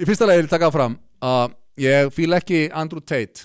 [0.00, 3.44] Í fyrsta lagi vil ég taka fram að ég fíl ekki Andrew Tate.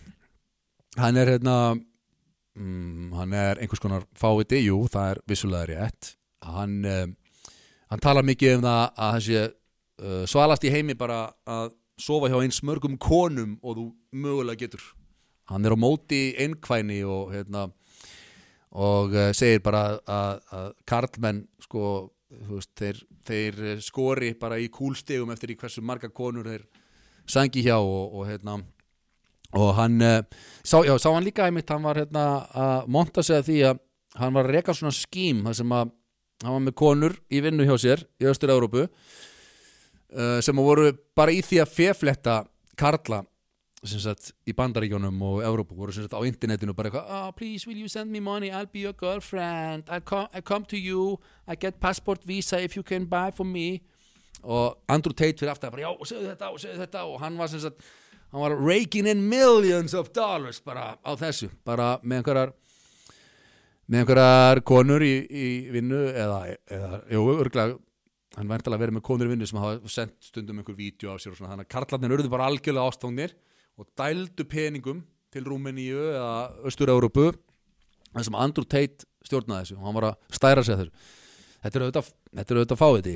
[0.95, 6.13] Hann er hérna mm, hann er einhvers konar fáviti, jú, það er vissulega rétt.
[6.47, 7.11] Hann, um,
[7.91, 12.31] hann talar mikið um það að hann sé uh, svalast í heimi bara að sofa
[12.31, 14.87] hjá eins mörgum konum og þú mögulega getur.
[15.51, 17.67] Hann er á móti einkvæni og hérna
[18.71, 21.83] og uh, segir bara að, að, karlmenn sko
[22.29, 26.65] veist, þeir, þeir eh, skori bara í kúlstegum eftir í hversu marga konur þeir
[27.27, 28.59] sangi hjá og, og hérna
[29.57, 30.19] og hann uh,
[30.63, 33.79] sá, já, sá hann líka einmitt, hann var hérna að monta sig að því að
[34.17, 35.93] hann var að reka svona skím þar sem að
[36.43, 41.39] hann var með konur í vinnu hjá sér í Östur-Európu uh, sem voru bara í
[41.45, 42.37] því að fefletta
[42.77, 43.23] karla
[43.87, 47.87] sagt í bandaríkjónum og Európu voru sagt á internetinu bara eitthvað oh, please will you
[47.91, 48.51] send me money?
[48.51, 49.87] I'll be your girlfriend.
[49.89, 51.19] I come, I come to you.
[51.47, 53.81] I get passport visa if you can buy for me.
[54.43, 57.05] Og Andrew Tate fyrir aftur bara já segðu þetta og segðu þetta.
[57.07, 57.87] Og hann var sagt
[58.31, 62.53] hann var raking in millions of dollars bara á þessu bara með einhverjar
[63.87, 67.77] með einhverjar konur í, í vinnu eða, eða jú, örglega
[68.37, 71.33] hann væntalega verið með konur í vinnu sem hafa sendt stundum einhver vídeo á sér
[71.33, 73.35] og svona þannig að karlarnir urðu bara algjörlega ástofnir
[73.77, 76.31] og dældu peningum til Rúmeníu eða
[76.65, 77.29] Östur-Európu
[78.13, 81.15] þar sem Andrew Tate stjórnaði þessu og hann var að stæra sig að þessu.
[81.63, 83.15] Þetta er auðvitað, þetta er auðvitað fáið því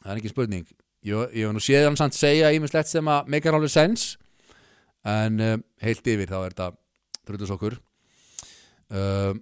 [0.00, 0.70] það er ekki spurning.
[1.06, 4.10] Ég, hef nú séð hann samt segja ímislegt sem að meikar alveg sens
[5.08, 6.70] en um, heilt yfir þá er þetta
[7.28, 7.76] drullus okkur
[8.92, 9.40] um,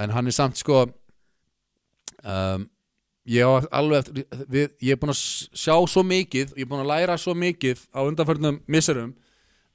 [0.00, 0.86] en hann er samt sko
[2.24, 2.64] um,
[3.28, 4.08] ég á alveg
[4.48, 7.84] við, ég er búin að sjá svo mikið ég er búin að læra svo mikið
[7.92, 9.12] á undanförnum misserum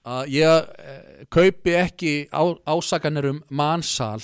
[0.10, 4.22] að ég eh, kaupi ekki á, ásakanir um mansal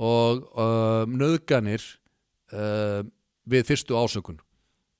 [0.00, 1.82] og um, nöðganir
[2.54, 3.02] uh,
[3.44, 4.38] við fyrstu ásökun.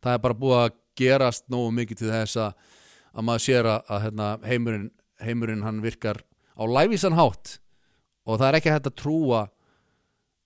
[0.03, 2.67] Það er bara búið að gerast nógu mikið til þess að,
[3.15, 4.91] að maður sér að, að hérna, heimurinn,
[5.23, 6.21] heimurinn hann virkar
[6.53, 7.57] á lævísan hátt
[8.27, 9.41] og það er ekki hægt að trúa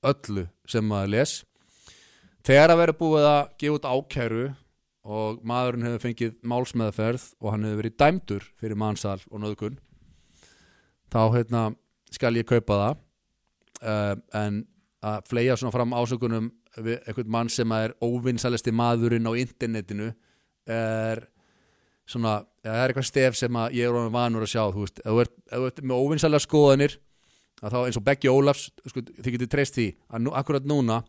[0.05, 1.35] öllu sem maður les.
[2.45, 4.47] Þegar að vera búið að gefa út ákæru
[5.05, 9.77] og maðurinn hefur fengið málsmeðferð og hann hefur verið dæmdur fyrir mannsal og nöðgun
[11.13, 11.65] þá hérna,
[12.11, 13.03] skal ég kaupa það.
[13.85, 14.63] Uh, en
[15.05, 16.49] að fleia svona fram ásökunum
[16.81, 20.09] við einhvern mann sem er óvinnsalisti maðurinn á internetinu
[20.71, 21.21] er
[22.09, 25.03] svona, það er eitthvað stef sem að ég er ofan vanur að sjá þú veist,
[25.05, 26.97] ef þú ert, með óvinnsalega skoðanir
[27.61, 31.03] þá eins og Beggi Ólafs sko, þið getur treyst því að nú, akkurat núna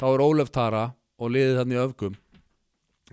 [0.00, 0.84] þá er Ólaf Tara
[1.20, 2.18] og liðið þannig öfgum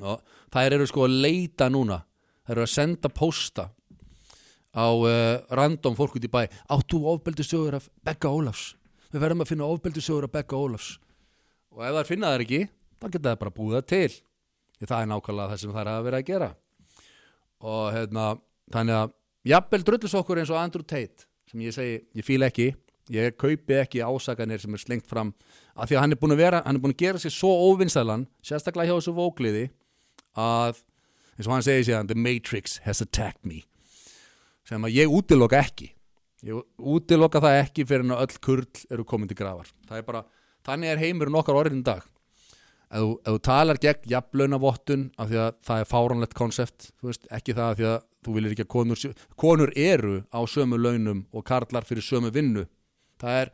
[0.01, 0.23] og
[0.53, 2.01] þær eru sko að leita núna.
[2.47, 3.69] Þær eru að senda posta
[4.73, 6.45] á uh, random fólk út í bæ.
[6.69, 8.73] Áttu ofbeldi sögur af Begga Ólafs?
[9.09, 10.97] Við verðum að finna ofbeldi sögur af Begga Ólafs.
[11.73, 12.65] Og ef þær finna þær ekki
[12.99, 14.19] þá geta þær bara búið það til.
[14.79, 16.51] Því það er nákvæmlega það sem þær hafa verið að gera.
[17.69, 18.27] Og hérna
[18.73, 19.15] þannig að
[19.49, 22.69] jafnvel drullus okkur eins og Andrew Tate sem ég segi, ég fíl ekki.
[23.09, 25.31] Ég kaupi ekki ásakanir sem er slengt fram.
[25.73, 27.49] Af því að hann er búin að vera, hann er búin að gera sér svo
[27.71, 29.63] óvinnstælan, sérstaklega hjá þessu vógliði
[30.37, 30.81] að,
[31.37, 33.63] eins og hann segir sér The Matrix has attacked me.
[34.67, 35.93] Sem að ég útiloka ekki.
[36.45, 40.05] Ég útiloka það ekki fyrir en að öll kurl eru komin til gravar það er
[40.07, 40.21] bara,
[40.67, 42.05] þannig er heimurinn okkar orðin dag.
[42.89, 46.87] Ef þú, ef þú talar gegn jafnlaunavottun af því að það er fáranlegt konsept
[47.35, 49.03] ekki það af því að þú vilir ekki að konur
[49.39, 52.65] konur eru á sömu launum og karlar fyrir sömu vinnu.
[53.21, 53.51] Það er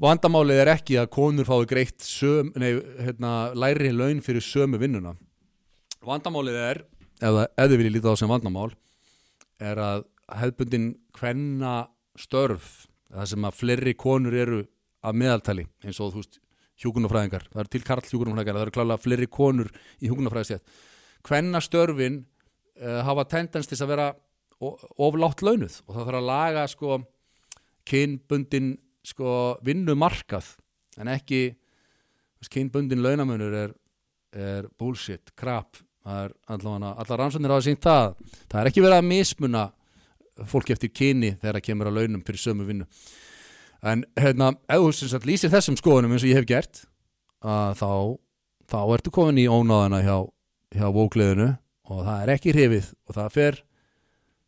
[0.00, 2.72] vandamálið er ekki að konur fái greitt söm, nei,
[3.02, 5.14] hérna, læri laun fyrir sömu vinnuna.
[6.02, 6.82] Vandamálið er
[7.22, 8.70] ef, ef þið viljið líta á sem vandamál
[9.62, 10.88] er að hefðbundin
[11.18, 11.74] hvenna
[12.18, 14.62] störf það sem að fleiri konur eru
[15.02, 16.40] að meðaltali eins og þú veist
[16.82, 19.70] hjúkunarfræðingar, það eru til karl hjúkunarfræðingar það eru klálega fleiri konur
[20.00, 20.76] í hjúkunarfræðistjætt
[21.28, 22.22] hvenna störfin
[22.80, 24.08] uh, hafa tendens til að vera
[25.02, 26.98] oflátt launuð og það þarf að laga sko
[27.88, 28.72] kynbundin
[29.06, 30.54] sko vinnumarkað
[31.00, 31.42] en ekki
[32.52, 33.74] kynbundin launamunur er,
[34.34, 35.30] er bullshit,
[36.02, 38.16] allavega, allar rannsóknir að sínt það.
[38.50, 39.64] Það er ekki verið að mismuna
[40.48, 42.88] fólki eftir kyni þegar það kemur að launum fyrir sömu vinnu.
[43.82, 46.84] En hérna, ef þú lýsir þessum skoðunum eins og ég hef gert
[47.42, 48.18] þá,
[48.70, 50.16] þá ertu komin í ónáðana hjá,
[50.74, 51.48] hjá vókliðinu
[51.90, 53.58] og það er ekki hrifið og það fer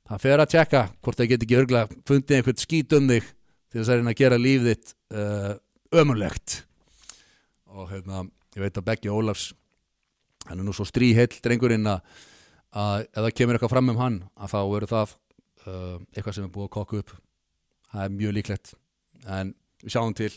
[0.05, 3.33] það fer að tjekka hvort það getur ekki örglega fundið einhvern skít um þig
[3.75, 5.53] til þess að reyna að gera líf þitt uh,
[5.99, 6.61] ömulegt
[7.75, 8.21] og hérna,
[8.55, 9.49] ég veit að Beggi Ólafs
[10.47, 12.05] hann er nú svo stríheill drengurinn að,
[13.11, 15.15] ef það kemur eitthvað fram um hann að þá verður það
[15.65, 17.15] uh, eitthvað sem er búið að kokka upp.
[17.91, 18.75] Það er mjög líklegt.
[19.27, 20.31] En við sjáum til